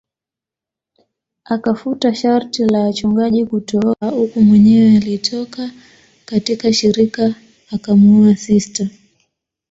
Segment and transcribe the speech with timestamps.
[1.45, 5.71] Akafuta sharti la wachungaji kutooa uku Mwenyewe alitoka
[6.25, 7.35] katika shirika
[7.71, 8.89] akamuoa sista